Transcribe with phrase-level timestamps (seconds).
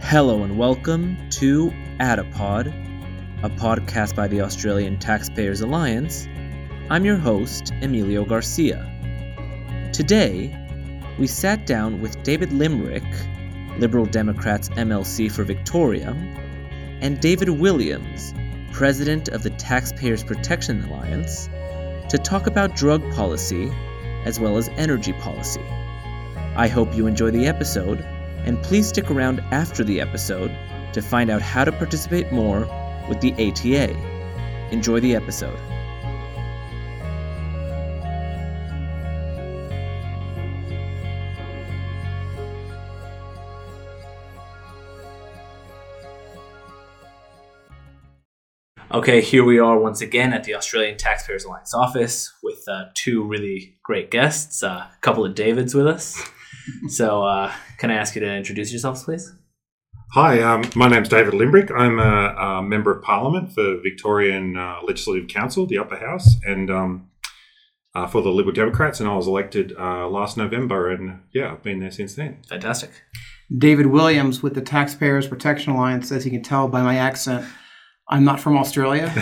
[0.00, 2.68] Hello and welcome to Adapod,
[3.42, 6.28] a podcast by the Australian Taxpayers Alliance.
[6.90, 8.90] I'm your host, Emilio Garcia.
[9.92, 10.54] Today,
[11.18, 16.10] we sat down with David Limbrick, Liberal Democrats MLC for Victoria,
[17.00, 18.34] and David Williams,
[18.72, 21.48] President of the Taxpayers Protection Alliance,
[22.08, 23.70] to talk about drug policy
[24.24, 25.64] as well as energy policy.
[26.56, 28.04] I hope you enjoy the episode,
[28.44, 30.56] and please stick around after the episode
[30.92, 32.60] to find out how to participate more
[33.08, 33.94] with the ATA.
[34.70, 35.58] Enjoy the episode.
[48.94, 53.24] Okay, here we are once again at the Australian Taxpayers Alliance office with uh, two
[53.24, 56.16] really great guests, uh, a couple of Davids with us.
[56.88, 59.32] So, uh, can I ask you to introduce yourselves, please?
[60.12, 61.72] Hi, um, my name's David Limbrick.
[61.76, 66.70] I'm a, a member of Parliament for Victorian uh, Legislative Council, the Upper House, and
[66.70, 67.10] um,
[67.94, 71.62] uh, for the Liberal Democrats, and I was elected uh, last November, and yeah, I've
[71.62, 72.38] been there since then.
[72.48, 72.90] Fantastic.
[73.56, 76.10] David Williams with the Taxpayers Protection Alliance.
[76.10, 77.44] As you can tell by my accent,
[78.08, 79.12] I'm not from Australia.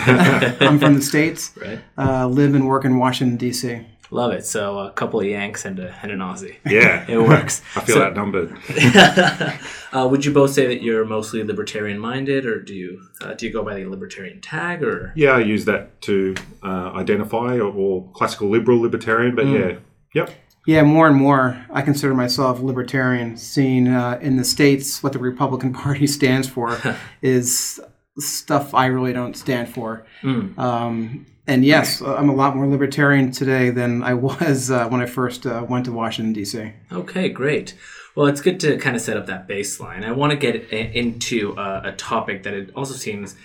[0.59, 1.51] I'm from the States.
[1.59, 1.79] Right.
[1.97, 3.85] Uh, live and work in Washington, D.C.
[4.13, 4.45] Love it.
[4.45, 6.57] So, a couple of Yanks and, a, and an Aussie.
[6.67, 7.63] Yeah, It works.
[7.75, 8.55] I feel So- outnumbered.
[9.91, 13.47] uh, would you both say that you're mostly libertarian minded, or do you uh, do
[13.47, 17.71] you go by the libertarian tag, or Yeah, I use that to uh, identify or,
[17.73, 19.77] or classical liberal libertarian, but yeah,
[20.13, 20.29] yep.
[20.65, 23.35] Yeah, more and more, I consider myself libertarian.
[23.35, 26.77] Seeing uh, in the states what the Republican Party stands for
[27.21, 27.81] is
[28.19, 30.05] stuff I really don't stand for.
[30.21, 30.57] Mm.
[30.57, 35.05] Um, and yes, I'm a lot more libertarian today than I was uh, when I
[35.05, 36.71] first uh, went to Washington D.C.
[36.91, 37.75] Okay, great.
[38.15, 40.05] Well, it's good to kind of set up that baseline.
[40.05, 43.35] I want to get into uh, a topic that it also seems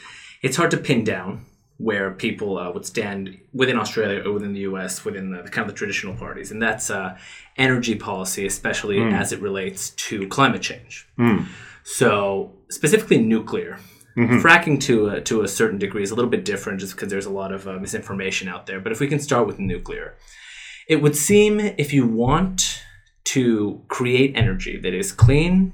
[0.43, 1.47] it's hard to pin down
[1.79, 5.05] where people uh, would stand within Australia or within the U.S.
[5.05, 7.17] within the kind of the traditional parties, and that's uh,
[7.57, 11.09] energy policy, especially as it relates to climate change.
[11.85, 13.79] So, specifically nuclear.
[14.19, 17.27] Fracking to a, to a certain degree is a little bit different just because there's
[17.27, 18.81] a lot of uh, misinformation out there.
[18.81, 20.17] But if we can start with nuclear,
[20.89, 22.83] it would seem if you want
[23.25, 25.73] to create energy that is clean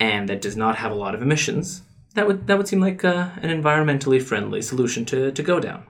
[0.00, 1.82] and that does not have a lot of emissions,
[2.14, 5.84] that would that would seem like uh, an environmentally friendly solution to, to go down.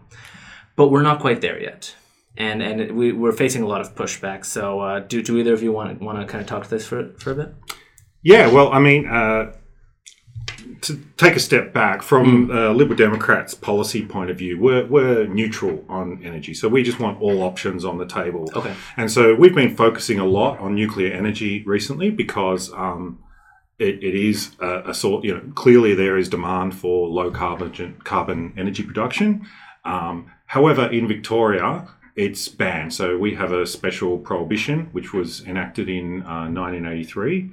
[0.77, 1.95] But we're not quite there yet,
[2.37, 4.45] and and we, we're facing a lot of pushback.
[4.45, 6.87] So, uh, do do either of you want want to kind of talk to this
[6.87, 7.55] for for a bit?
[8.23, 9.53] Yeah, well, I mean, uh,
[10.83, 15.27] to take a step back from uh, Liberal Democrats' policy point of view, we're, we're
[15.27, 16.55] neutral on energy.
[16.55, 18.51] So we just want all options on the table.
[18.55, 18.75] Okay.
[18.97, 23.21] And so we've been focusing a lot on nuclear energy recently because um,
[23.79, 27.97] it, it is a, a sort, you know, clearly there is demand for low carbon,
[28.03, 29.47] carbon energy production.
[29.85, 32.93] Um, however, in Victoria, it's banned.
[32.93, 37.53] So we have a special prohibition, which was enacted in uh, 1983,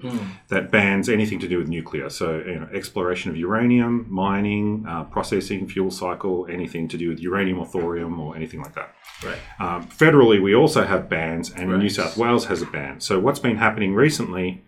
[0.49, 2.09] that bans anything to do with nuclear.
[2.09, 7.19] So you know, exploration of uranium, mining, uh, processing, fuel cycle, anything to do with
[7.19, 8.93] uranium or thorium or anything like that.
[9.23, 9.39] Right.
[9.59, 11.79] Um, federally, we also have bans, and Right.
[11.79, 12.99] New South Wales has a ban.
[12.99, 14.63] So what's been happening recently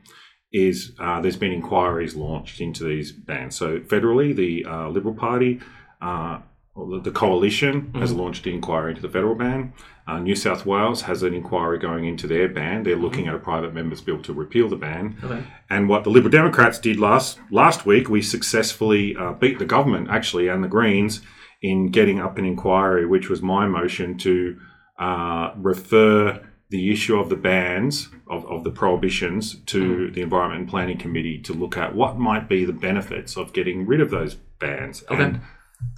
[0.53, 3.55] is uh, there's been inquiries launched into these bans.
[3.55, 5.59] So federally, the uh, Liberal Party,
[6.01, 6.39] uh,
[6.75, 9.73] the, coalition, has launched an inquiry into the federal ban.
[10.07, 12.83] Uh, New South Wales has an inquiry going into their ban.
[12.83, 15.17] They're looking at a private member's bill to repeal the ban.
[15.23, 15.43] Okay.
[15.69, 20.09] And what the Liberal Democrats did last last week, we successfully uh, beat the government
[20.09, 21.21] actually and the Greens
[21.61, 24.57] in getting up an inquiry, which was my motion to
[24.97, 30.69] uh, refer the issue of the bans of, of the prohibitions to the Environment and
[30.69, 34.35] Planning Committee to look at what might be the benefits of getting rid of those
[34.57, 35.03] bans.
[35.11, 35.21] Okay.
[35.21, 35.41] And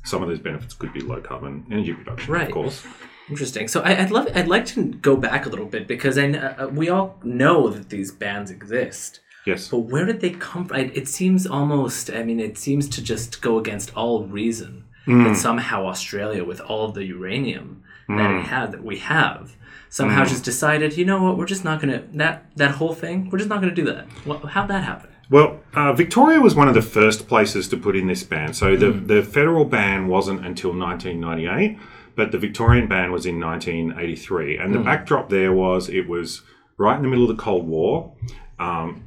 [0.03, 2.47] some of those benefits could be low carbon energy production, Right.
[2.47, 2.83] of course.
[3.29, 3.67] Interesting.
[3.67, 6.65] So I, I'd love, I'd like to go back a little bit because I, uh,
[6.65, 9.21] uh, we all know that these bans exist.
[9.45, 9.69] Yes.
[9.69, 10.77] But where did they come from?
[10.77, 15.35] It seems almost, I mean, it seems to just go against all reason that mm.
[15.35, 18.39] somehow Australia, with all of the uranium that mm.
[18.39, 19.55] it has, that we have,
[19.89, 20.29] somehow mm.
[20.29, 23.37] just decided, you know what, we're just not going to, that, that whole thing, we're
[23.37, 24.05] just not going to do that.
[24.25, 25.09] What, how'd that happen?
[25.29, 28.53] Well, uh, Victoria was one of the first places to put in this ban.
[28.53, 31.77] So the, the federal ban wasn't until 1998,
[32.15, 34.57] but the Victorian ban was in 1983.
[34.57, 36.41] And the backdrop there was it was
[36.77, 38.13] right in the middle of the Cold War.
[38.59, 39.05] Um,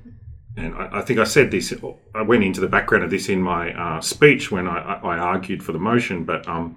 [0.57, 1.73] and I, I think I said this,
[2.15, 5.19] I went into the background of this in my uh, speech when I, I I
[5.19, 6.77] argued for the motion, but um,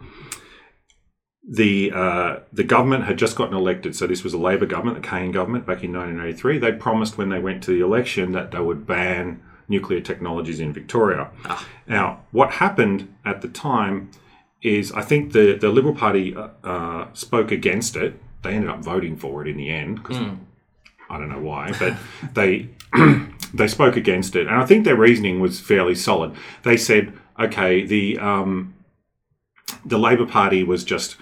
[1.51, 3.95] the uh, the government had just gotten elected.
[3.95, 6.59] So this was a Labor government, the Cain government, back in 1983.
[6.59, 10.71] They promised when they went to the election that they would ban nuclear technologies in
[10.73, 11.31] Victoria.
[11.87, 14.11] Now, what happened at the time
[14.61, 18.19] is I think the, the Liberal Party uh, uh, spoke against it.
[18.43, 20.17] They ended up voting for it in the end because
[21.09, 21.97] I don't know why, but
[22.33, 22.69] they
[23.53, 26.35] they spoke against it, and I think their reasoning was fairly solid.
[26.63, 28.75] They said, okay, the um,
[29.83, 31.15] the Labor Party was just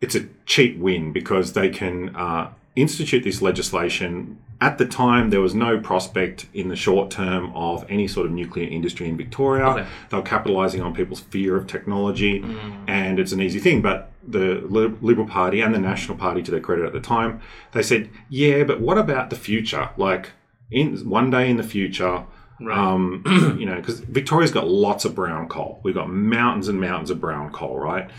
[0.00, 4.38] it's a cheap win because they can uh, institute this legislation.
[4.60, 8.32] At the time, there was no prospect in the short term of any sort of
[8.32, 9.66] nuclear industry in Victoria.
[9.66, 9.86] Okay.
[10.10, 12.44] They were capitalising on people's fear of technology,
[12.86, 13.82] and it's an easy thing.
[13.82, 14.60] But the
[15.00, 17.40] Liberal Party and the National Party, to their credit at the time,
[17.72, 19.90] they said, "Yeah, but what about the future?
[19.96, 20.30] Like,
[20.70, 22.24] in one day in the future."
[22.60, 22.76] Right.
[22.76, 23.22] Um,
[23.60, 25.78] you know, because Victoria's got lots of brown coal.
[25.84, 28.10] We've got mountains and mountains of brown coal, right?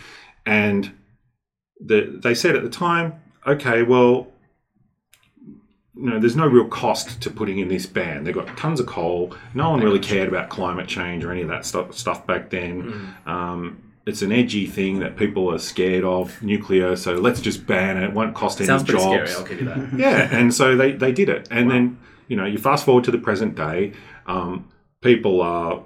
[0.45, 0.93] And
[1.79, 3.13] the, they said at the time,
[3.47, 4.27] okay, well,
[5.95, 8.23] you know, there's no real cost to putting in this ban.
[8.23, 9.35] They've got tons of coal.
[9.53, 13.13] No one really cared about climate change or any of that stuff, stuff back then.
[13.25, 17.97] Um, it's an edgy thing that people are scared of nuclear, so let's just ban
[17.97, 18.05] it.
[18.05, 19.31] It won't cost any Sounds pretty jobs.
[19.31, 19.41] scary.
[19.43, 19.93] I'll give you that.
[19.99, 21.47] Yeah, and so they, they did it.
[21.51, 23.91] And then, you know, you fast forward to the present day,
[24.25, 24.69] um,
[25.01, 25.83] people are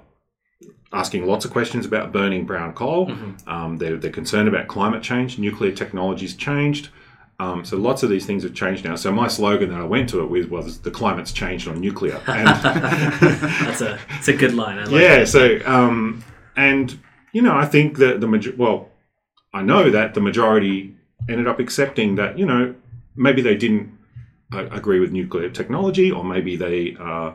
[0.94, 3.10] asking lots of questions about burning brown coal.
[3.46, 5.38] Um, they're, they're concerned about climate change.
[5.38, 6.88] Nuclear technology's changed.
[7.40, 8.94] Um, so lots of these things have changed now.
[8.94, 12.20] So my slogan that I went to it with was "the climate's changed on nuclear."
[12.28, 14.78] And That's a it's a good line.
[14.78, 15.26] I like yeah, it.
[15.26, 16.24] so um,
[16.56, 16.96] and
[17.32, 18.88] you know, I think that the major well,
[19.52, 20.94] I know that the majority
[21.28, 22.74] ended up accepting that you know
[23.16, 23.98] maybe they didn't
[24.52, 27.32] uh, agree with nuclear technology, or maybe they uh,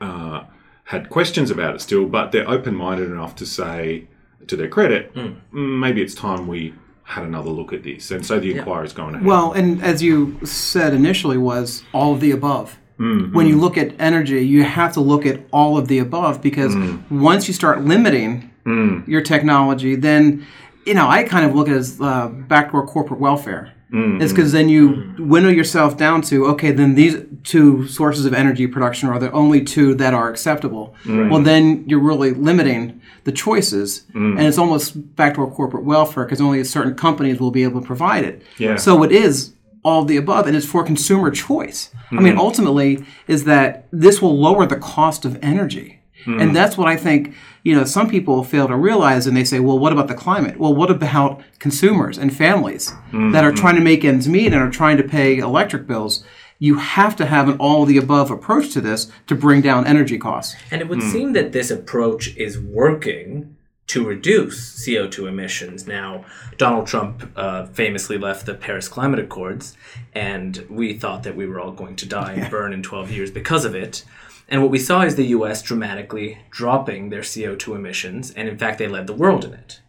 [0.00, 0.44] uh,
[0.88, 4.06] had questions about it still, but they're open-minded enough to say,
[4.46, 5.14] to their credit.
[5.14, 6.72] "Mm, maybe it's time we
[7.04, 9.26] had another look at this, and so the inquiry's going ahead.
[9.26, 12.78] Well, and as you said initially, was all of the above.
[12.98, 16.74] When you look at energy, you have to look at all of the above because
[17.10, 18.50] once you start limiting
[19.06, 20.44] your technology, then
[20.84, 23.72] you know I kind of look at it as uh, backdoor corporate welfare.
[23.92, 24.20] Mm-hmm.
[24.20, 28.66] It's because then you winnow yourself down to okay, then these two sources of energy
[28.66, 30.94] production are the only two that are acceptable.
[31.06, 34.36] Well, then you're really limiting the choices, mm.
[34.36, 38.24] and it's almost backdoor corporate welfare because only certain companies will be able to provide
[38.24, 38.42] it.
[38.58, 38.76] Yeah.
[38.76, 41.90] So it is all of the above, and it's for consumer choice.
[42.10, 42.40] I mean, mm-hmm.
[42.40, 46.00] ultimately, is that this will lower the cost of energy.
[46.26, 46.42] Mm.
[46.42, 47.34] And that's what I think,
[47.68, 50.58] you know, some people fail to realize and they say, well, what about the climate?
[50.58, 54.70] Well, what about consumers and families that are trying to make ends meet and are
[54.70, 56.24] trying to pay electric bills?
[56.58, 59.86] You have to have an all of the above approach to this to bring down
[59.86, 60.56] energy costs.
[60.70, 63.54] And it would seem that this approach is working
[63.88, 65.86] to reduce CO2 emissions.
[65.86, 66.24] Now,
[66.56, 69.76] Donald Trump uh, famously left the Paris Climate Accords,
[70.14, 73.30] and we thought that we were all going to die and burn in 12 years
[73.30, 74.04] because of it.
[74.48, 78.78] And what we saw is the US dramatically dropping their CO2 emissions, and in fact,
[78.78, 79.80] they led the world in it.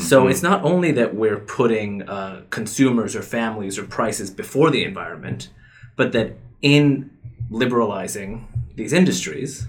[0.00, 4.82] So it's not only that we're putting uh, consumers or families or prices before the
[4.82, 5.50] environment,
[5.94, 7.10] but that in
[7.48, 9.68] liberalizing these industries,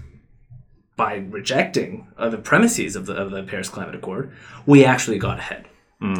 [0.96, 4.32] by rejecting uh, the premises of the, of the Paris Climate Accord,
[4.66, 5.68] we actually got ahead.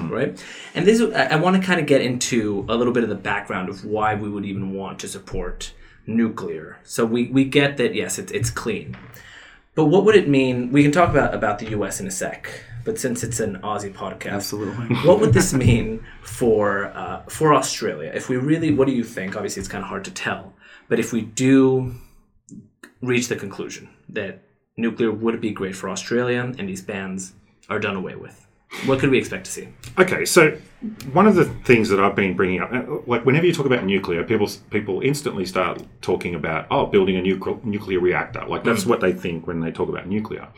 [0.08, 0.44] Right?
[0.74, 3.16] And this, I, I want to kind of get into a little bit of the
[3.16, 5.72] background of why we would even want to support
[6.08, 6.78] nuclear.
[6.82, 8.96] So we, we get that, yes, it's, it's clean.
[9.74, 10.72] But what would it mean?
[10.72, 12.50] We can talk about, about the US in a sec,
[12.84, 14.96] but since it's an Aussie podcast, Absolutely.
[15.06, 18.10] what would this mean for uh, for Australia?
[18.12, 19.36] If we really, what do you think?
[19.36, 20.54] Obviously, it's kind of hard to tell,
[20.88, 21.94] but if we do
[23.02, 24.42] reach the conclusion that
[24.76, 27.34] nuclear would be great for Australia and these bans
[27.68, 28.47] are done away with,
[28.86, 29.68] what could we expect to see?
[29.98, 30.56] Okay, so
[31.12, 33.84] one of the things that I've been bringing up, uh, like whenever you talk about
[33.84, 38.44] nuclear, people people instantly start talking about oh, building a nuclear nuclear reactor.
[38.46, 40.48] Like that's what they think when they talk about nuclear.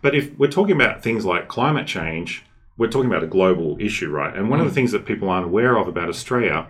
[0.00, 2.44] But if we're talking about things like climate change,
[2.78, 4.34] we're talking about a global issue, right?
[4.34, 6.66] And one of the things that people aren't aware of about Australia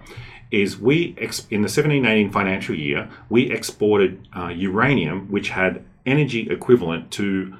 [0.50, 6.48] is we ex- in the 1718 financial year we exported uh, uranium, which had energy
[6.50, 7.54] equivalent to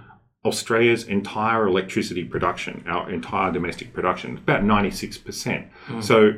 [0.47, 5.67] Australia's entire electricity production, our entire domestic production, about 96%.
[6.03, 6.35] So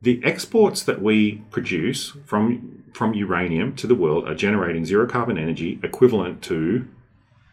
[0.00, 5.38] the exports that we produce from from uranium to the world are generating zero carbon
[5.38, 6.86] energy equivalent to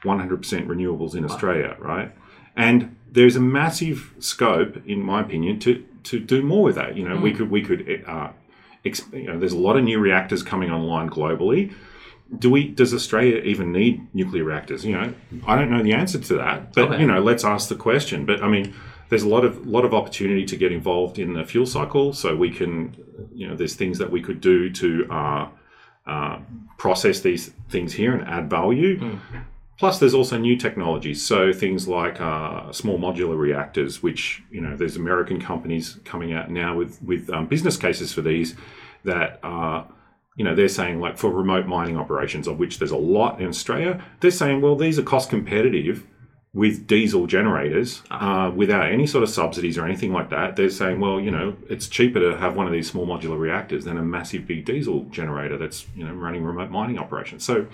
[0.03, 2.13] 100% renewables in Australia, right?
[2.57, 6.97] And there's a massive scope, in my opinion, to to do more with that.
[6.97, 8.29] You know, we could we could uh,
[8.85, 11.73] exp- you know, there's a lot of new reactors coming online globally
[12.37, 15.13] do we does australia even need nuclear reactors you know
[15.47, 17.01] i don't know the answer to that but Okay.
[17.01, 18.73] you know let's ask the question but i mean
[19.09, 22.35] there's a lot of lot of opportunity to get involved in the fuel cycle so
[22.35, 22.95] we can
[23.33, 25.47] you know there's things that we could do to uh,
[26.05, 26.39] uh,
[26.77, 29.19] process these things here and add value.
[29.77, 31.25] Plus, there's also new technologies.
[31.25, 36.49] So things like uh, small modular reactors, which you know, there's American companies coming out
[36.49, 38.55] now with with um, business cases for these
[39.05, 39.87] that are.
[40.39, 43.47] You know, they're saying like for remote mining operations, of which there's a lot in
[43.49, 44.01] Australia.
[44.21, 46.07] They're saying, well, these are cost competitive
[46.53, 50.55] with diesel generators uh, without any sort of subsidies or anything like that.
[50.55, 53.83] They're saying, well, you know, it's cheaper to have one of these small modular reactors
[53.83, 57.43] than a massive big diesel generator that's you know running remote mining operations.
[57.43, 57.67] So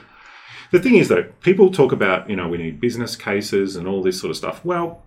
[0.72, 4.02] the thing is, though, people talk about, you know, we need business cases and all
[4.02, 4.66] this sort of stuff.
[4.66, 5.04] Well,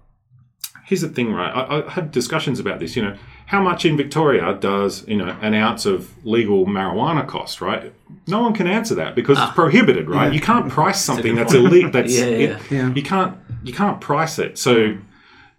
[0.84, 1.50] here's the thing, right?
[1.50, 2.94] I, I had discussions about this.
[2.94, 3.18] You know,
[3.48, 7.94] how much in Victoria does, you know, an ounce of legal marijuana cost, right?
[8.26, 9.54] No one can answer that because it's ah.
[9.54, 10.30] prohibited, right?
[10.30, 11.90] You can't price something good that's illegal.
[11.90, 12.92] That's Yeah, yeah, it- yeah.
[12.92, 14.58] You can't you can't price it.
[14.58, 14.98] So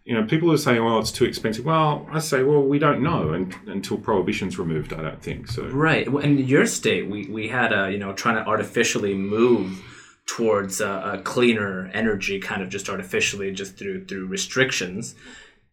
[0.05, 3.01] you know, people are saying, "Well, it's too expensive." Well, I say, "Well, we don't
[3.01, 5.63] know and, until prohibition's removed." I don't think so.
[5.67, 6.11] Right.
[6.11, 9.83] Well, In your state, we, we had a, you know, trying to artificially move
[10.27, 15.15] towards a, a cleaner energy, kind of just artificially, just through through restrictions.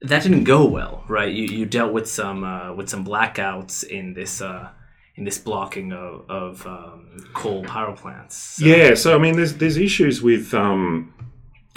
[0.02, 1.32] That didn't go well, right?
[1.32, 4.68] You, you dealt with some uh, with some blackouts in this uh,
[5.16, 8.36] in this blocking of, of um, coal power plants.
[8.36, 11.14] So- Yeah, so I mean, there's there's issues with um,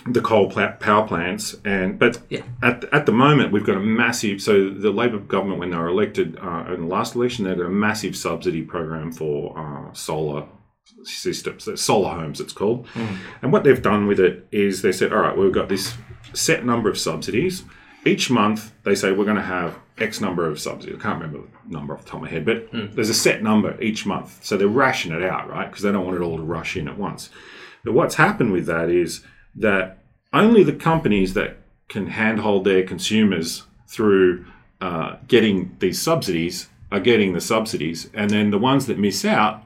[0.06, 2.42] the coal pla- power plants, and but Yeah.
[2.62, 4.42] at at the moment we've got a massive.
[4.42, 7.66] So the Labor government, when they were elected uh, in the last election, they got
[7.68, 10.46] a massive subsidy program for uh, solar
[11.04, 12.86] systems, uh, solar homes, it's called.
[13.42, 15.94] And what they've done with it is they said, all right, we've got this
[16.34, 17.64] set number of subsidies.
[18.10, 20.96] Each month, they say we're going to have X number of subsidies.
[20.98, 23.44] I can't remember the number off the top of my head, but there's a set
[23.44, 24.30] number each month.
[24.44, 25.70] So they're ration it out, right?
[25.70, 27.30] Because they don't want it all to rush in at once.
[27.84, 29.24] But what's happened with that is
[29.56, 29.84] that
[30.34, 34.46] only the companies that can handhold their consumers through
[34.82, 38.10] uh, getting these subsidies are getting the subsidies.
[38.14, 39.64] And then the ones that miss out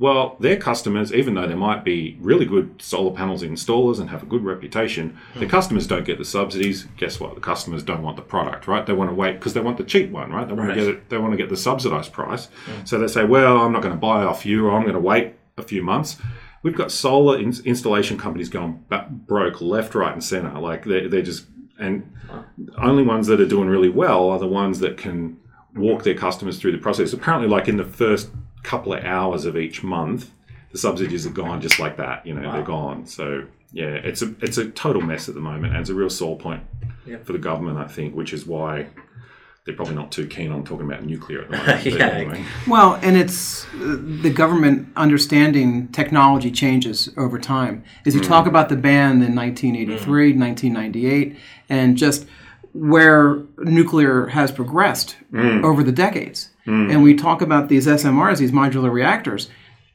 [0.00, 4.22] well, their customers, even though they might be really good solar panels installers and have
[4.22, 5.50] a good reputation, the hmm.
[5.50, 6.84] customers don't get the subsidies.
[6.96, 7.34] Guess what?
[7.34, 8.86] The customers don't want the product, right?
[8.86, 10.48] They want to wait because they want the cheap one, right?
[10.48, 10.74] They want Right.
[10.74, 11.10] to get it.
[11.10, 12.46] They want to get the subsidized price.
[12.46, 12.84] Hmm.
[12.86, 15.00] So they say, "Well, I'm not going to buy off you, or I'm going to
[15.00, 16.16] wait a few months."
[16.62, 18.82] We've got solar ins- installation companies going
[19.26, 20.58] broke left, right, and center.
[20.58, 21.44] Like they're, they're just
[21.78, 22.10] and
[22.78, 25.36] only ones that are doing really well are the ones that can
[25.74, 27.12] walk their customers through the process.
[27.12, 28.30] Apparently, like in the first
[28.62, 30.30] couple of hours of each month,
[30.72, 32.26] the subsidies are gone just like that.
[32.26, 33.06] You know, they're gone.
[33.06, 36.10] So yeah, it's a it's a total mess at the moment, and it's a real
[36.10, 36.62] sore point
[37.06, 37.18] Yeah.
[37.24, 38.86] for the government, I think, which is why
[39.66, 41.84] they're probably not too keen on talking about nuclear at the moment.
[41.84, 42.06] Yeah.
[42.08, 42.44] anyway.
[42.66, 47.84] Well, and it's uh, the government understanding technology changes over time.
[48.06, 51.36] As you talk about the ban in 1983, 1998,
[51.68, 52.26] and just
[52.72, 55.64] where nuclear has progressed mm.
[55.64, 56.50] over the decades.
[56.66, 56.92] Mm.
[56.92, 59.48] And we talk about these SMRs, these modular reactors.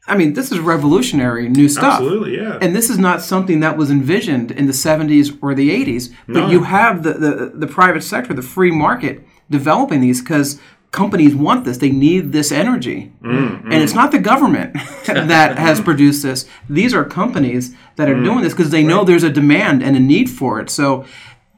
[0.07, 1.99] I mean, this is revolutionary new stuff.
[1.99, 2.59] Absolutely, yeah.
[2.61, 6.51] And this is not something that was envisioned in the 70s or the 80s, but
[6.51, 10.59] you have the, the, the private sector, the free market, developing these because
[10.95, 11.77] companies want this.
[11.77, 13.11] They need this energy.
[13.21, 13.71] Mm-hmm.
[13.71, 14.73] And it's not the government
[15.05, 16.47] that has produced this.
[16.69, 18.23] These are companies that are mm.
[18.23, 20.69] doing this because they know there's a demand and a need for it.
[20.69, 21.05] So,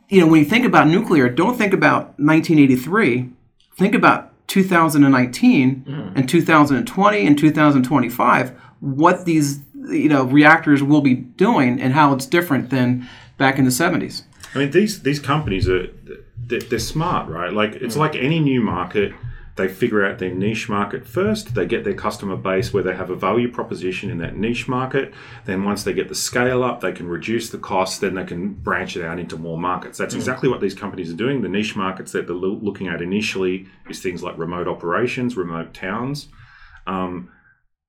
[0.09, 3.29] you know, when you think about nuclear, don't think about 1983.
[3.75, 6.17] Think about 2019 mm-hmm.
[6.17, 8.61] and 2020 and 2025.
[8.79, 9.59] What these
[9.89, 14.23] you know reactors will be doing and how it's different than back in the 70s.
[14.53, 15.87] I mean, these these companies are
[16.37, 17.51] they're, they're smart, right?
[17.51, 17.99] Like it's mm.
[17.99, 19.13] like any new market.
[19.57, 21.55] They figure out their niche market first.
[21.55, 25.13] They get their customer base where they have a value proposition in that niche market.
[25.45, 27.97] Then once they get the scale up, they can reduce the costs.
[27.97, 29.97] Then they can branch it out into more markets.
[29.97, 31.41] That's exactly what these companies are doing.
[31.41, 36.29] The niche markets that they're looking at initially is things like remote operations, remote towns.
[36.85, 37.31] Um,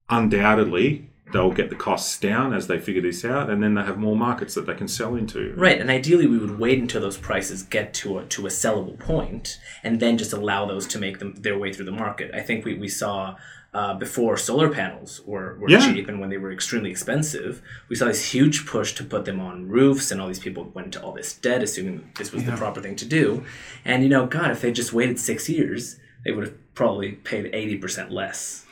[0.09, 3.99] undoubtedly, they'll get the costs down as they figure this out, and then they have
[3.99, 5.53] more markets that they can sell into.
[5.57, 8.99] Right, and ideally we would wait until those prices get to a to a sellable
[8.99, 12.31] point, and then just allow those to make them their way through the market.
[12.35, 13.37] I think we, we saw
[13.75, 15.81] uh, before solar panels were, were Yeah.
[15.93, 19.41] cheap, and when they were extremely expensive, we saw this huge push to put them
[19.41, 22.53] on roofs, and all these people went into all this debt, assuming this was the
[22.53, 23.45] proper thing to do.
[23.85, 27.49] And you know, God, if they just waited six years, they would have probably paid
[27.55, 28.67] eighty percent less.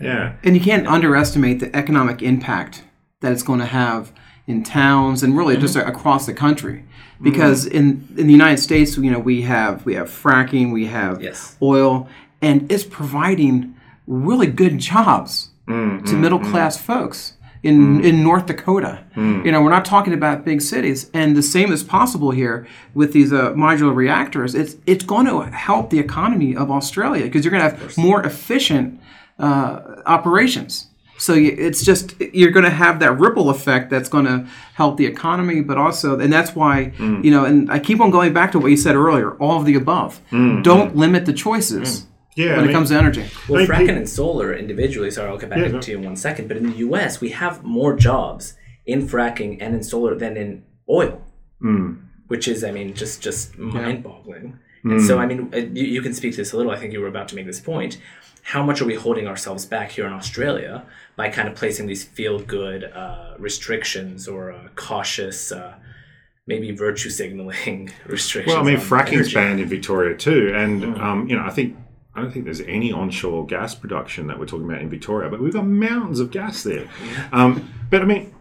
[0.00, 0.36] Yeah.
[0.42, 2.84] And you can't underestimate the economic impact
[3.20, 4.12] that it's going to have
[4.46, 5.86] in towns and really just mm-hmm.
[5.86, 6.78] across the country.
[6.78, 7.24] Mm-hmm.
[7.24, 11.22] Because in, in the United States, you know, we have we have fracking, we have
[11.22, 11.58] Yes.
[11.60, 12.08] oil,
[12.40, 13.76] and it's providing
[14.06, 16.06] really good jobs mm-hmm.
[16.06, 18.04] to middle class folks in, hmm.
[18.04, 19.04] in North Dakota.
[19.14, 19.44] Hmm.
[19.44, 23.12] You know, we're not talking about big cities, and the same is possible here with
[23.12, 24.54] these uh, modular reactors.
[24.54, 28.22] It's it's going to help the economy of Australia because you're going to have more
[28.24, 29.00] efficient
[29.38, 30.88] uh, operations.
[31.18, 35.06] So it's just you're going to have that ripple effect that's going to help the
[35.06, 37.20] economy, but also, and that's why hmm.
[37.22, 37.44] you know.
[37.44, 40.20] And I keep on going back to what you said earlier: all of the above.
[40.62, 43.24] Don't limit the choices Yeah, when I it mean- comes to energy.
[43.48, 45.80] Well, mean, fracking and solar individually, sorry, I'll get back Yeah, no.
[45.80, 48.54] to you in one second, but in the US, we have more jobs
[48.86, 51.22] in fracking and in solar than in oil,
[51.60, 51.94] Hmm.
[52.28, 54.58] which is, I mean, just just mind boggling.
[54.84, 56.72] And so, I mean, uh, you, you can speak to this a little.
[56.72, 57.98] I think you were about to make this point.
[58.42, 60.82] How much are we holding ourselves back here in Australia
[61.14, 65.74] by kind of placing these feel good uh, restrictions or uh, cautious, uh,
[66.48, 68.52] maybe virtue signaling restrictions?
[68.56, 69.34] Well, I mean, on fracking's energy?
[69.34, 71.00] banned in Victoria too, and Mm.
[71.00, 71.76] um, you know, I think
[72.14, 75.40] I don't think there's any onshore gas production that we're talking about in Victoria, but
[75.40, 76.88] we've got mountains of gas there.
[77.32, 78.34] Um, but I mean,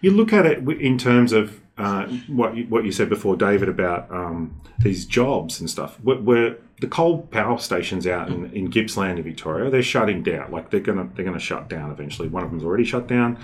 [0.00, 3.68] you look at it in terms of uh, what you, what you said before, David,
[3.68, 5.98] about um, these jobs and stuff.
[6.02, 10.52] Where, where the coal power stations out in, in Gippsland in Victoria, they're shutting down.
[10.52, 12.28] Like they're gonna they're gonna shut down eventually.
[12.28, 13.38] One of them's already shut down,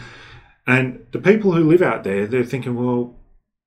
[0.67, 3.16] and the people who live out there, they're thinking, well,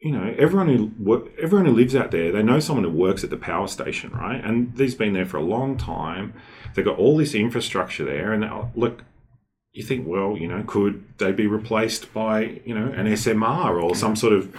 [0.02, 3.30] you know, everyone who everyone who lives out there, they know someone who works at
[3.30, 4.44] the power station, right?
[4.44, 6.34] And they've been there for a long time.
[6.74, 9.04] They've got all this infrastructure there, and uh, look,
[9.74, 13.94] you think, well, you know, could they be replaced by, you know, an SMR or
[13.94, 14.56] some sort of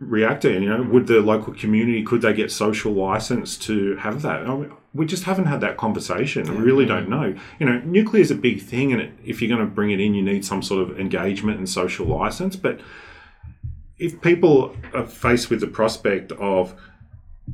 [0.00, 0.50] reactor?
[0.50, 4.48] You know, would the local community could they get social license to have that?
[4.48, 6.42] I mean, we just haven't had that conversation.
[6.56, 7.36] We really don't know.
[7.60, 10.00] You know, nuclear is a big thing, and it, if you're going to bring it
[10.00, 12.80] in, you need some sort of engagement and social license, but
[13.98, 16.74] if people are faced with the prospect of,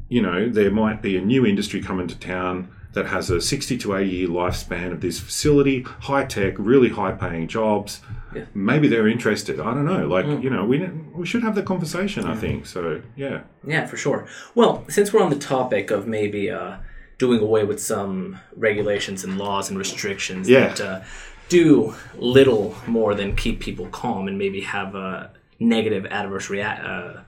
[0.09, 3.79] you know, there might be a new industry coming to town that has a 60
[3.79, 8.01] to 80 year lifespan of this facility, high tech, really high paying jobs,
[8.35, 8.45] Yeah.
[8.55, 9.61] maybe they're interested.
[9.61, 10.07] I don't know.
[10.07, 10.79] Like, you know, we,
[11.15, 12.67] we should have the conversation, I think.
[12.67, 13.43] So, yeah.
[13.67, 14.27] Yeah, for sure.
[14.55, 16.77] Well, since we're on the topic of maybe uh,
[17.17, 20.69] doing away with some regulations and laws and restrictions Yeah.
[20.69, 21.01] that uh,
[21.49, 25.29] do little more than keep people calm and maybe have uh,
[25.69, 27.23] negative adverse uh,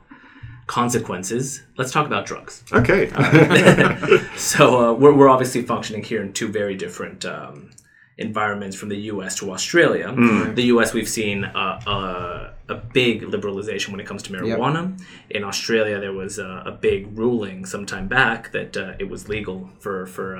[0.67, 2.65] consequences, let's talk about drugs.
[2.73, 3.11] Okay.
[4.37, 7.71] So uh, we're, we're obviously functioning here in two very different um,
[8.19, 9.37] environments from the U.S.
[9.37, 10.13] to Australia.
[10.13, 10.55] Hmm.
[10.55, 10.93] The U.S.
[10.93, 15.01] we've seen uh, uh, a big liberalization when it comes to marijuana.
[15.31, 19.29] In Australia, there was a, a big ruling some time back that uh, it was
[19.29, 20.37] legal for for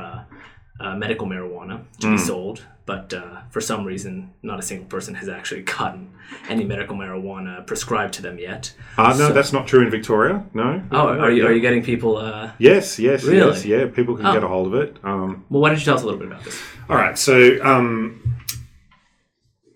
[0.81, 2.15] uh, medical marijuana to Hmm.
[2.15, 6.11] be sold, but uh, for some reason, not a single person has actually gotten
[6.49, 8.75] any medical marijuana prescribed to them yet.
[8.99, 10.45] uh, no, that's not true in Victoria.
[10.53, 10.83] No.
[10.91, 12.17] Oh, are you, are you getting people?
[12.17, 13.53] Uh, Yes, yes, Really?
[13.53, 13.65] yes.
[13.65, 14.33] Yeah, people can Oh.
[14.33, 14.97] get a hold of it.
[15.05, 16.61] Um, well, why don't you tell us a little bit about this?
[16.89, 17.17] All right.
[17.19, 18.21] So, um,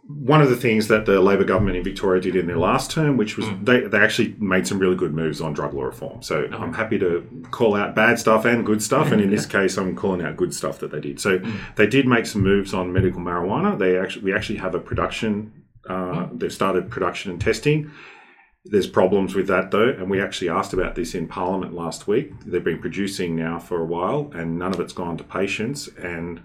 [0.09, 3.19] one of the things that the Labor government in Victoria did in their last term,
[3.19, 3.65] which was mm.
[3.65, 6.23] they, they actually made some really good moves on drug law reform.
[6.23, 9.13] So, I'm happy to call out bad stuff and good stuff.
[9.13, 11.21] And in this case, I'm calling out good stuff that they did.
[11.21, 11.59] So, mm.
[11.77, 13.79] they did make some moves on medical marijuana.
[13.79, 15.65] They actually we actually have a production.
[15.87, 16.41] Uh, mm.
[16.41, 17.91] They've started production and testing.
[18.65, 22.33] There's problems with that though, and we actually asked about this in Parliament last week.
[22.45, 25.89] They've been producing now for a while, and none of it's gone to patients.
[25.99, 26.41] And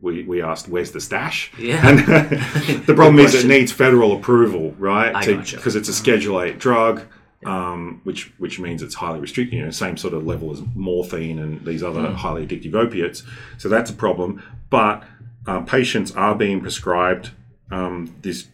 [0.00, 1.86] we, we asked, "Where's the stash?" Yeah.
[1.86, 1.98] And
[2.86, 5.12] the problem is it needs federal approval, right?
[5.26, 5.78] Because gotcha.
[5.78, 7.02] it's a Schedule Eight drug,
[7.44, 9.58] um, which which means it's highly restricted.
[9.58, 12.14] You know, same sort of level as morphine and these other Hmm.
[12.14, 13.22] highly addictive opiates.
[13.58, 14.42] So that's a problem.
[14.70, 15.02] But
[15.46, 17.30] um, patients are being prescribed
[17.70, 18.46] um, this.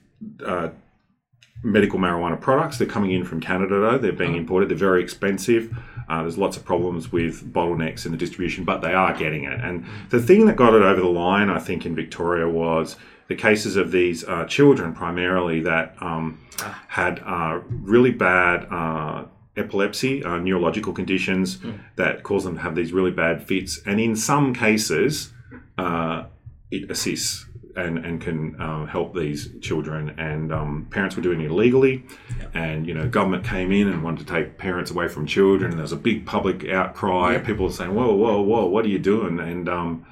[0.45, 0.71] Uh,
[1.67, 2.77] medical marijuana products.
[2.77, 3.97] They're coming in from Canada, though.
[3.97, 4.69] They're being imported.
[4.69, 5.75] They're very expensive.
[6.09, 9.61] Uh, there's lots of problems with bottlenecks in the distribution, but they are getting it.
[9.61, 12.97] And the thing that got it over the line, I think, in Victoria was
[13.29, 16.41] the cases of these uh, children primarily that um,
[16.89, 18.67] had uh, really bad.
[18.71, 19.25] Uh,
[19.57, 21.61] Epilepsy, uh, neurological conditions
[21.95, 25.33] that cause them to have these really bad fits, and in some cases,
[25.79, 26.25] uh,
[26.73, 30.15] it assists and, and can uh, help these children.
[30.19, 32.05] And um, parents were doing it illegally,
[32.53, 35.71] and you know, government came in and wanted to take parents away from children.
[35.71, 37.39] And there was a big public outcry.
[37.39, 38.67] People were saying, "Whoa, whoa, whoa!
[38.67, 40.07] What are you doing?" And um,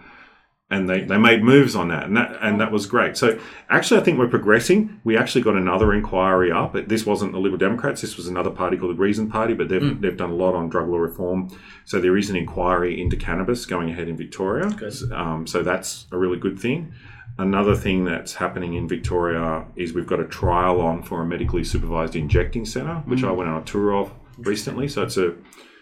[0.72, 3.16] and they, they made moves on that, and that and that was great.
[3.18, 5.00] So actually, I think we're progressing.
[5.04, 6.74] We actually got another inquiry up.
[6.88, 8.00] This wasn't the Liberal Democrats.
[8.00, 10.70] This was another party called the Reason Party, but they've they've done a lot on
[10.70, 11.50] drug law reform.
[11.84, 14.64] So there is an inquiry into cannabis going ahead in Victoria.
[15.12, 16.94] Um, so that's a really good thing.
[17.38, 21.64] Another thing that's happening in Victoria is we've got a trial on for a medically
[21.64, 24.86] supervised injecting centre, which I went on a tour of recently.
[24.88, 25.34] So it's a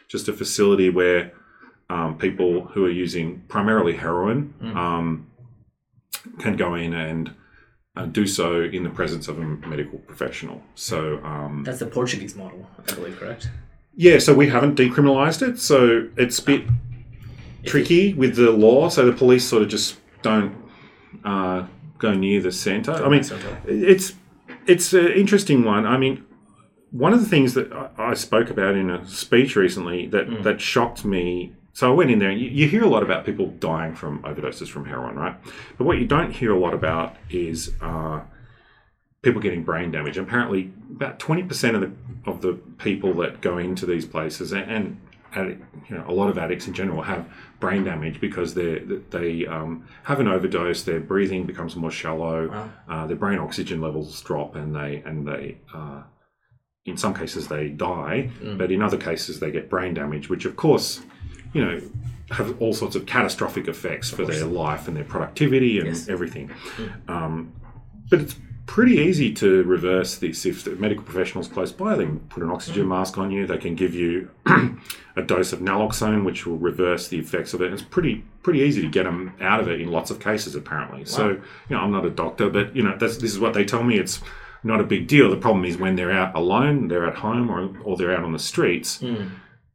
[0.09, 1.33] just a facility where
[1.89, 5.27] um, people who are using primarily heroin um,
[6.39, 7.35] can go in and
[7.97, 10.63] uh, do so in the presence of a medical professional.
[10.77, 13.51] So um, That's the Portuguese model, I believe, correct?
[13.97, 16.63] yeah, so we haven't decriminalised it, so it's a bit
[17.67, 18.89] tricky with the law.
[18.89, 20.55] So the police sort of just don't
[21.25, 21.67] uh,
[21.99, 22.93] go near the center.
[22.93, 23.59] I mean, Center.
[23.67, 24.15] it's
[24.67, 25.87] it's an interesting one.
[25.87, 26.25] I mean,
[26.91, 30.43] one of the things that I, I spoke about in a speech recently that Mm.
[30.43, 31.53] that shocked me.
[31.73, 34.23] So I went in there, and you, you hear a lot about people dying from
[34.23, 35.37] overdoses from heroin, right?
[35.79, 38.21] But what you don't hear a lot about is uh,
[39.23, 40.19] people getting brain damage.
[40.19, 41.93] Apparently, about twenty percent of the
[42.27, 44.99] of the people that go into these places and,
[45.35, 47.25] and you know a lot of addicts in general have
[47.61, 48.79] brain damage because they
[49.11, 50.83] they um, have an overdose.
[50.83, 52.71] Their breathing becomes more shallow.
[52.89, 55.59] Uh, their brain oxygen levels drop, and they and they.
[55.73, 56.03] Uh,
[56.87, 60.57] in some cases, they die, but in other cases, they get brain damage, which, of
[60.57, 61.03] course,
[61.53, 61.79] you know,
[62.31, 66.09] have all sorts of catastrophic effects for their life and their productivity and Yes.
[66.09, 66.51] everything.
[67.07, 67.53] Um,
[68.09, 68.35] but it's
[68.67, 71.97] pretty easy to reverse this if the medical professionals close by.
[71.97, 73.47] They can put an oxygen mask on you.
[73.47, 74.31] They can give you
[75.17, 77.73] a dose of naloxone, which will reverse the effects of it.
[77.73, 81.05] It's pretty pretty easy to get them out of it in lots of cases, apparently.
[81.05, 83.65] So you know, I'm not a doctor, but you know, that's, this is what they
[83.65, 83.99] tell me.
[83.99, 84.21] It's
[84.63, 85.31] not a big deal.
[85.31, 88.33] The problem is when they're out alone, they're at home, or, or they're out on
[88.33, 89.03] the streets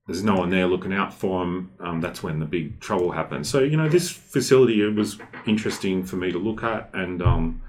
[0.08, 3.50] there's no one there looking out for them, um, that's when the big trouble happens.
[3.50, 5.17] So, you know, this facility it was
[5.48, 7.62] interesting for me to look at, and um,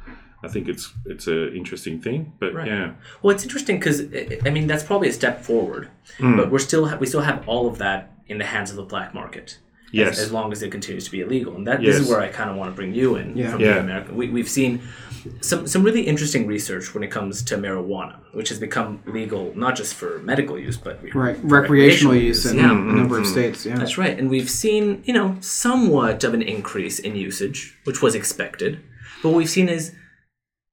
[0.46, 2.32] I think it's it's an interesting thing.
[2.40, 2.66] But Right.
[2.68, 3.98] yeah, Well, it's interesting because
[4.46, 6.36] I mean that's probably a step forward, Hmm.
[6.38, 8.82] but we're still ha- we still have all of that in the hands of the
[8.94, 9.58] black market.
[9.92, 10.18] Yes.
[10.18, 12.28] As, as long as it continues to be illegal, and that this is where I
[12.38, 13.50] kind of want to bring you in Yeah.
[13.52, 13.74] from Yeah.
[13.74, 14.16] the American.
[14.16, 14.80] We, we've seen
[15.40, 19.72] some some really interesting research when it comes to marijuana, which has become legal not
[19.80, 22.72] just for medical use, but Right, for recreational use in Yeah.
[22.72, 23.64] a number of states.
[23.66, 24.16] Yeah, That's right.
[24.18, 28.72] And we've seen, you know, somewhat of an increase in usage, which was expected.
[29.22, 29.92] But what we've seen is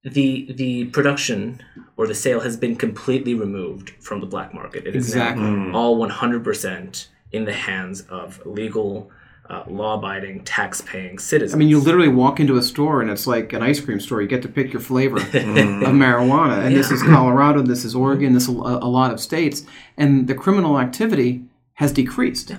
[0.04, 1.60] the the production
[1.96, 4.86] or the sale has been completely removed from the black market.
[4.86, 5.70] It is now Exactly.
[5.72, 9.10] all 100% in the hands of legal,
[9.48, 11.54] uh, law-abiding, tax-paying citizens.
[11.54, 14.20] I mean, you literally walk into a store and it's like an ice cream store.
[14.22, 18.32] You get to pick your flavor of marijuana, and this is Colorado, this is Oregon,
[18.34, 19.64] this is a, a lot of states,
[19.96, 22.52] and the criminal activity has decreased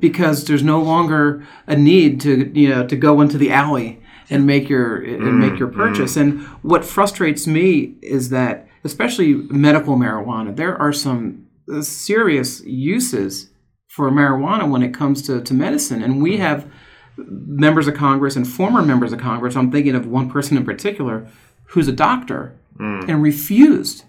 [0.00, 4.46] because there's no longer a need to you know to go into the alley and
[4.46, 6.16] make your and make your mm, purchase.
[6.16, 6.20] Mm.
[6.20, 13.50] And what frustrates me is that, especially medical marijuana, there are some uh, serious uses
[13.88, 16.38] for marijuana when it comes to, to medicine, and we mm.
[16.38, 16.70] have
[17.16, 19.56] members of Congress and former members of Congress.
[19.56, 21.26] I'm thinking of one person in particular
[21.64, 24.04] who's a doctor and refused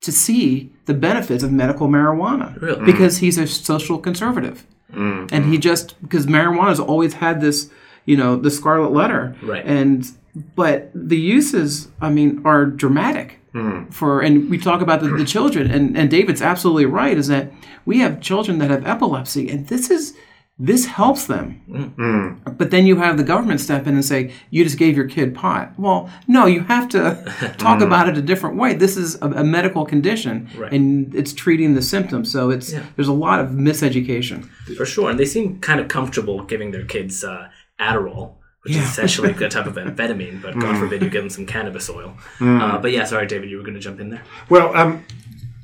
[0.00, 2.84] to see the benefits of medical marijuana Really?
[2.84, 4.66] because he's a social conservative.
[4.94, 7.70] And he just because marijuana has always had this,
[8.04, 9.36] you know, the scarlet letter.
[9.42, 9.64] Right.
[9.64, 10.10] And
[10.56, 13.84] but the uses, I mean, are dramatic hmm.
[13.90, 17.52] for and we talk about the, the children and, and David's absolutely right, is that
[17.84, 20.14] we have children that have epilepsy and this is
[20.58, 21.60] this helps them.
[21.96, 22.50] Hmm.
[22.52, 25.34] But then you have the government step in and say, you just gave your kid
[25.34, 25.72] pot.
[25.78, 27.84] Well, no, you have to talk hmm.
[27.84, 28.74] about it a different way.
[28.74, 30.72] This is a, a medical condition Right.
[30.72, 32.30] and it's treating the symptoms.
[32.30, 32.84] So it's Yeah.
[32.96, 34.48] there's a lot of miseducation.
[34.76, 35.10] For sure.
[35.10, 37.48] And they seem kind of comfortable giving their kids uh,
[37.88, 38.82] Adderall, which Yeah.
[38.82, 42.16] is essentially a type of amphetamine, but God forbid you give them some cannabis oil.
[42.40, 44.22] Uh, but yeah, sorry, David, you were going to jump in there.
[44.48, 45.04] Well, um,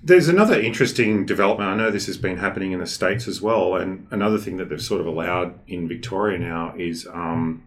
[0.03, 1.69] there's another interesting development.
[1.71, 3.77] I know this has been happening in the States as well.
[3.77, 7.63] And another thing that they've sort of allowed in Victoria now is um,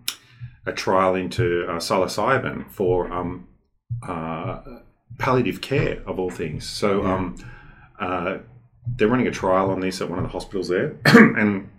[0.65, 3.47] a trial into uh, psilocybin for um,
[4.07, 4.59] uh,
[5.17, 6.67] palliative care, of all things.
[6.67, 7.35] So um,
[7.99, 8.37] uh,
[8.97, 10.95] they're running a trial on this at one of the hospitals there.
[11.05, 11.69] and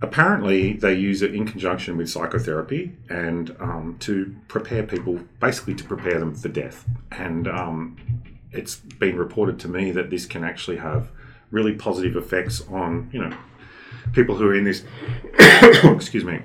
[0.00, 5.84] apparently they use it in conjunction with psychotherapy and um, to prepare people, basically to
[5.84, 6.84] prepare them for death.
[7.10, 7.96] And um,
[8.52, 11.10] it's been reported to me that this can actually have
[11.50, 13.36] really positive effects on, you know,
[14.12, 14.84] people who are in this,
[15.84, 16.40] excuse me,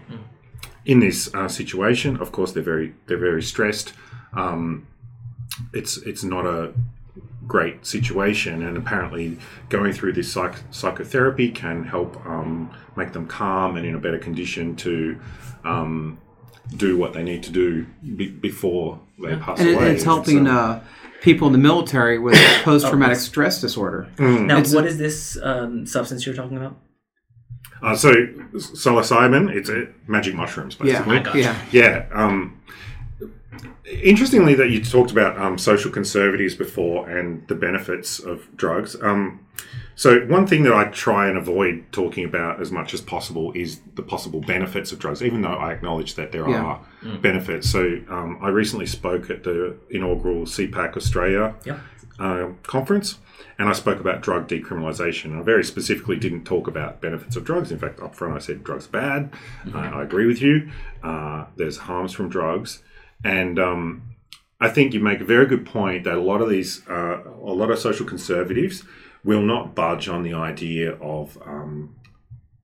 [0.85, 2.17] in this uh, situation.
[2.17, 3.93] Of course, they're very they're very stressed.
[4.33, 4.87] Um,
[5.73, 6.73] it's it's not a
[7.47, 9.37] great situation, and apparently
[9.69, 14.19] going through this psych- psychotherapy can help um, make them calm and in a better
[14.19, 15.19] condition to
[15.65, 16.17] um,
[16.77, 19.91] do what they need to do be- before they pass And it, away.
[19.91, 20.81] it's helping So- uh,
[21.21, 24.09] people in the military with post traumatic stress disorder.
[24.19, 26.77] Now, It's- what is this um, substance you're talking about?
[27.81, 28.13] Uh, so
[28.53, 31.17] psilocybin, it's a magic mushrooms, basically.
[31.17, 31.55] Yeah, yeah.
[31.71, 32.05] Yeah.
[32.13, 32.61] Um,
[34.01, 38.95] interestingly, that you talked about um, social conservatives before and the benefits of drugs.
[39.01, 39.45] Um,
[39.95, 43.81] so one thing that I try and avoid talking about as much as possible is
[43.95, 46.63] the possible benefits of drugs, even though I acknowledge that there Yeah.
[46.63, 46.81] are
[47.21, 47.69] benefits.
[47.69, 51.79] So um, I recently spoke at the inaugural CPAC Australia Yep.
[52.19, 53.19] uh, conference,
[53.59, 55.39] and I spoke about drug decriminalisation.
[55.39, 57.71] I very specifically didn't talk about benefits of drugs.
[57.71, 59.31] In fact, up front, I said drugs are bad.
[59.31, 59.77] Mm-hmm.
[59.77, 60.71] I, I agree with you.
[61.03, 62.81] Uh, there's harms from drugs,
[63.23, 64.13] and um,
[64.59, 67.53] I think you make a very good point that a lot of these, uh, a
[67.53, 68.83] lot of social conservatives
[69.23, 71.95] will not budge on the idea of um,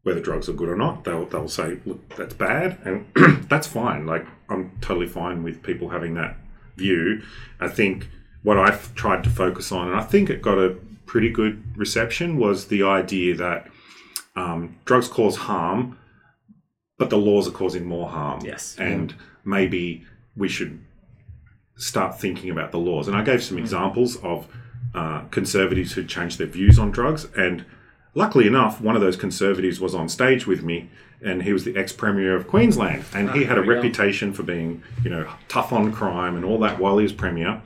[0.03, 1.03] whether drugs are good or not.
[1.03, 3.05] They'll, they'll say, look, that's bad, and
[3.49, 4.05] that's fine.
[4.05, 6.37] Like, I'm totally fine with people having that
[6.77, 7.21] view.
[7.59, 8.09] I think
[8.43, 12.37] what I've tried to focus on, and I think it got a pretty good reception,
[12.37, 13.67] was the idea that
[14.35, 15.97] um, drugs cause harm,
[16.97, 18.41] but the laws are causing more harm.
[18.43, 18.75] Yes.
[18.79, 20.79] And maybe we should
[21.75, 23.07] start thinking about the laws.
[23.07, 24.47] And I gave some examples of
[24.93, 27.27] uh, conservatives who changed their views on drugs.
[27.37, 27.65] And
[28.13, 30.89] luckily enough, one of those conservatives was on stage with me,
[31.21, 34.83] and he was the ex premier of Queensland, and he had a reputation for being,
[35.03, 37.61] you know, tough on crime and all that while he was premier.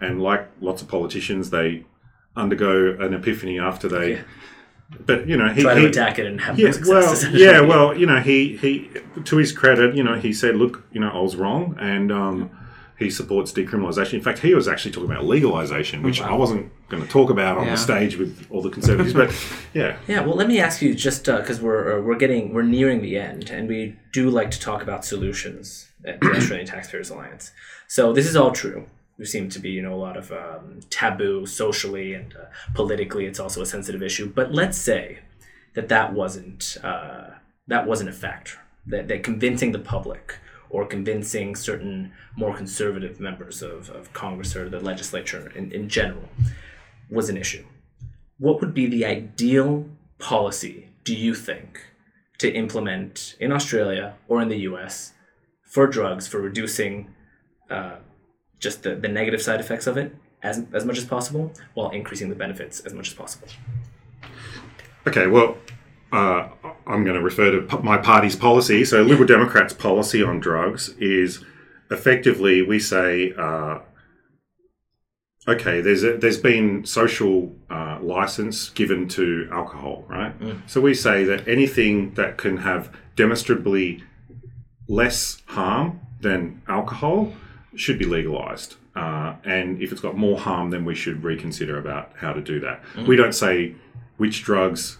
[0.00, 1.86] And like lots of politicians, they
[2.36, 4.12] undergo an epiphany after they.
[4.12, 4.22] Yeah.
[5.06, 7.24] But you know, he, Try to he- attack it and have yeah, no success.
[7.24, 8.90] well, yeah, well, you know, he he
[9.24, 12.50] to his credit, you know, he said, look, you know, I was wrong, and um,
[12.98, 14.14] he supports decriminalisation.
[14.14, 17.58] In fact, he was actually talking about legalisation, which I wasn't going to talk about
[17.58, 17.72] on Yeah.
[17.72, 19.34] the stage with all the conservatives, but
[19.74, 23.02] yeah, Yeah, well, let me ask you just because we're uh, we're getting we're nearing
[23.02, 27.50] the end, and we do like to talk about solutions at the Australian Taxpayers Alliance.
[27.88, 28.86] So this is all true.
[29.16, 33.26] There seem to be you know a lot of um, taboo socially and uh, politically.
[33.26, 34.28] It's also a sensitive issue.
[34.28, 35.20] But let's say
[35.74, 37.30] that that wasn't uh,
[37.68, 38.58] that wasn't a factor.
[38.86, 40.38] That that convincing the public
[40.70, 46.28] or convincing certain more conservative members of, of Congress or the legislature in, in general
[47.08, 47.64] was an issue
[48.38, 51.80] what would be the ideal policy do you think
[52.38, 55.12] to implement in Australia or in the US
[55.62, 57.14] for drugs for reducing
[57.70, 57.96] uh,
[58.64, 62.28] just the, the negative side effects of it as, as much as possible while increasing
[62.28, 63.46] the benefits as much as possible?
[65.06, 65.56] Okay, well,
[66.12, 66.48] uh,
[66.86, 68.84] I'm going to refer to my party's policy.
[68.84, 71.44] So, Liberal Democrats' policy on drugs is
[71.90, 73.80] effectively we say, uh,
[75.46, 80.32] okay, there's a, there's been social uh, license given to alcohol, right?
[80.66, 84.02] So we say that anything that can have demonstrably
[84.88, 87.32] less harm than alcohol
[87.76, 88.76] should be legalized.
[88.94, 92.60] Uh, and if it's got more harm, then we should reconsider about how to do
[92.60, 92.82] that.
[93.06, 93.74] We don't say
[94.16, 94.98] which drugs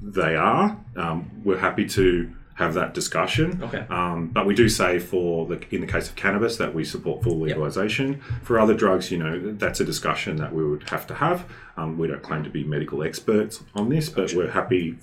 [0.00, 0.78] they are.
[0.96, 3.62] Um, we're happy to have that discussion.
[3.62, 3.84] Okay.
[3.90, 7.22] Um, but we do say for the in the case of cannabis that we support
[7.22, 8.22] full legalization.
[8.42, 11.44] For other drugs, you know, that's a discussion that we would have to have.
[11.76, 14.96] Um, we don't claim to be medical experts on this, but we're happy.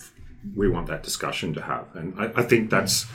[0.56, 3.06] We want that discussion to have, and I, I think that's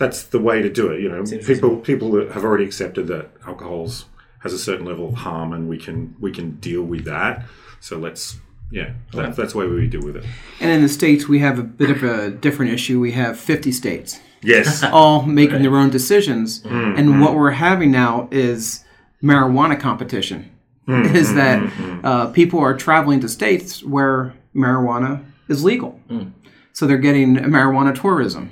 [0.00, 1.00] that's the way to do it.
[1.02, 4.06] You know, people people that have already accepted that alcohol's
[4.44, 7.44] has a certain level of harm, and we can we can deal with that.
[7.80, 8.38] So let's
[8.72, 10.24] yeah, that, that's the way we deal with it.
[10.60, 13.00] And in the states, we have a bit of a different issue.
[13.00, 14.82] We have 50 states Yes.
[14.98, 16.98] all making their own decisions, Mm-hmm.
[16.98, 18.84] and what we're having now is
[19.22, 20.50] marijuana competition.
[20.88, 21.14] Mm-hmm.
[21.16, 21.58] Is that
[22.04, 26.32] uh, people are traveling to states where marijuana is legal, Mm.
[26.72, 28.44] so they're getting marijuana tourism,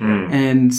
[0.00, 0.30] Mm.
[0.32, 0.72] and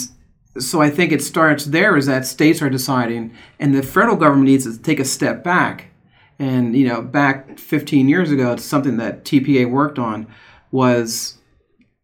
[0.58, 1.96] so I think it starts there.
[1.96, 5.90] Is that states are deciding, and the federal government needs to take a step back.
[6.38, 10.26] And you know, back 15 years ago, it's something that TPA worked on
[10.70, 11.38] was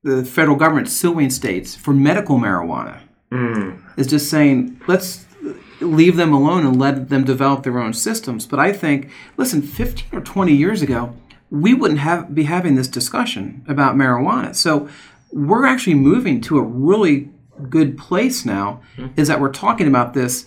[0.03, 3.01] the federal government suing states for medical marijuana.
[3.31, 3.77] Hmm.
[3.97, 5.25] Is just saying, let's
[5.81, 8.47] leave them alone and let them develop their own systems.
[8.47, 11.15] But I think, listen, 15 or 20 years ago,
[11.51, 14.55] we wouldn't have be having this discussion about marijuana.
[14.55, 14.89] So
[15.33, 17.31] we're actually moving to a really
[17.69, 18.81] good place now.
[19.17, 20.47] Is that we're talking about this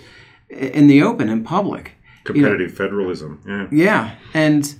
[0.49, 1.93] in the open, in public.
[2.23, 3.41] Competitive federalism.
[3.45, 3.67] Yeah.
[3.71, 4.76] Yeah, and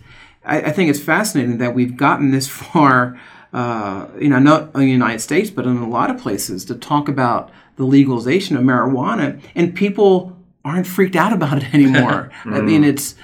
[0.46, 3.19] I, I think it's fascinating that we've gotten this far.
[3.52, 6.74] Uh, you know, not in the United States, but in a lot of places, to
[6.74, 12.32] talk about the legalization of marijuana, and people aren't freaked out about it anymore.
[12.46, 13.15] I mean, it's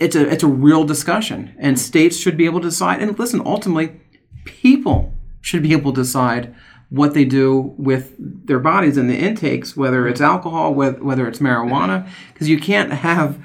[0.00, 3.00] it's a it's a real discussion, and states should be able to decide.
[3.00, 4.00] And listen, ultimately,
[4.44, 6.54] people should be able to decide
[6.90, 8.14] what they do with
[8.46, 10.30] their bodies and the intakes, whether it's mm-hmm.
[10.30, 13.38] alcohol, whether, it's marijuana, because you can't have,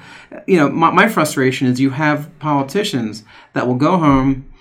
[0.46, 3.24] you know, my, my frustration is you have politicians
[3.54, 4.52] that will go home,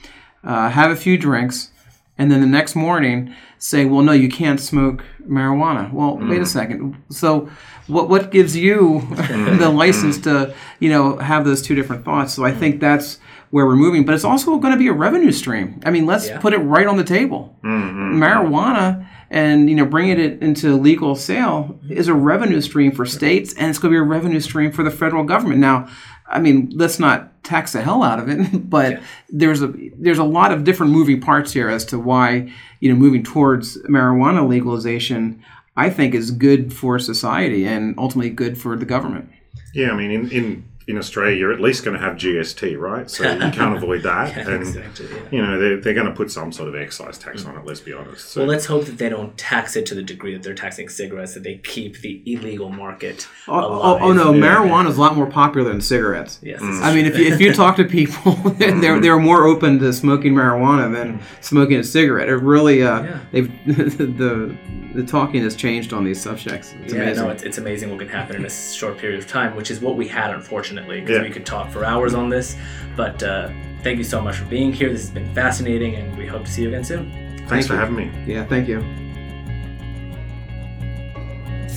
[0.45, 1.71] uh, have a few drinks,
[2.17, 5.93] and then the next morning say, well, no, you can't smoke marijuana.
[5.93, 6.47] Well, wait a mm.
[6.47, 7.03] second.
[7.11, 7.51] So
[7.87, 9.59] what, what gives you mm-hmm.
[9.59, 10.23] the license mm.
[10.25, 12.33] to, you know, have those two different thoughts?
[12.33, 12.81] So I think mm.
[12.81, 13.19] that's
[13.51, 15.81] where we're moving, but it's also going to be a revenue stream.
[15.85, 16.39] I mean, let's Yeah.
[16.39, 17.57] put it right on the table.
[17.65, 18.23] Mm-hmm.
[18.23, 23.55] Marijuana and you know bringing it into legal sale is a revenue stream for states,
[23.55, 25.61] and it's going to be a revenue stream for the federal government.
[25.61, 25.89] Now,
[26.29, 29.01] I mean, let's not tax the hell out of it, but Yeah.
[29.31, 32.99] there's a there's a lot of different moving parts here as to why you know
[32.99, 35.43] moving towards marijuana legalization,
[35.77, 39.29] I think, is good for society and ultimately good for the government.
[39.75, 43.09] Yeah, I mean, in, in, in Australia, you're at least going to have GST, right?
[43.09, 44.35] So you can't avoid that.
[44.35, 45.21] Yeah, and, exactly, yeah.
[45.31, 47.81] you know, they're, they're going to put some sort of excise tax on it, let's
[47.81, 48.31] be honest.
[48.31, 50.89] So, Well, let's hope that they don't tax it to the degree that they're taxing
[50.89, 54.03] cigarettes, that they keep the illegal market Oh, oh, alive.
[54.03, 54.43] oh no, Yeah.
[54.43, 56.39] marijuana is a lot more popular than cigarettes.
[56.43, 56.61] Yes.
[56.61, 56.83] Mm.
[56.83, 59.01] I mean, if you, if you talk to people, they're mm-hmm.
[59.01, 61.23] they're more open to smoking marijuana than mm.
[61.41, 62.29] smoking a cigarette.
[62.29, 63.19] It really, uh, Yeah.
[63.33, 64.57] they've the
[64.95, 66.75] the talking has changed on these subjects.
[66.83, 67.25] It's yeah, amazing.
[67.25, 69.81] no, it's, it's amazing what can happen in a short period of time, which is
[69.81, 71.23] what we had, unfortunately, because Yeah.
[71.23, 72.57] we could talk for hours on this.
[72.97, 73.49] But uh,
[73.83, 74.91] thank you so much for being here.
[74.91, 77.11] This has been fascinating, and we hope to see you again soon.
[77.49, 77.79] thanks thank for you.
[77.81, 78.11] having me.
[78.27, 78.83] yeah, thank you.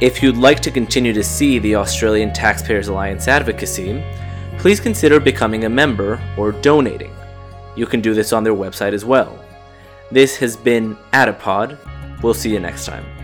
[0.00, 4.04] If you'd like to continue to see the Australian Taxpayers Alliance advocacy,
[4.58, 7.10] please consider becoming a member or donating.
[7.74, 9.44] You can do this on their website as well.
[10.12, 11.76] This has been Adipod.
[12.22, 13.17] We'll see you next time.